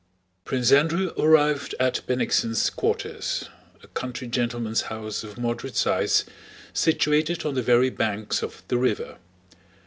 Prince 0.45 0.71
Andrew 0.71 1.13
arrived 1.15 1.75
at 1.79 2.01
Bennigsen's 2.07 2.71
quarters—a 2.71 3.87
country 3.89 4.27
gentleman's 4.27 4.81
house 4.89 5.23
of 5.23 5.37
moderate 5.37 5.75
size, 5.75 6.25
situated 6.73 7.45
on 7.45 7.53
the 7.53 7.61
very 7.61 7.91
banks 7.91 8.41
of 8.41 8.63
the 8.67 8.79
river. 8.79 9.19